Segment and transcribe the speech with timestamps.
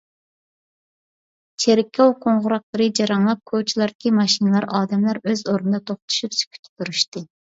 [1.65, 7.25] چېركاۋ قوڭغۇراقلىرى جاراڭلاپ، كوچىلاردىكى ماشىنىلار، ئادەملەر ئۆز ئورنىدا توختىشىپ سۈكۈتتە تۇرۇشتى.